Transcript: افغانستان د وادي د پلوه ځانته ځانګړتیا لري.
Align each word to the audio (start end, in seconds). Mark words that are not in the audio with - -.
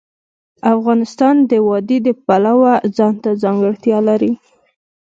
افغانستان 0.75 1.35
د 1.51 1.51
وادي 1.67 1.97
د 2.07 2.09
پلوه 2.25 2.73
ځانته 2.97 3.29
ځانګړتیا 3.43 3.97
لري. 4.09 4.31